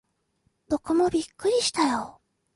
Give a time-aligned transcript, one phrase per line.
[0.67, 2.19] 僕もびっくりしたよ。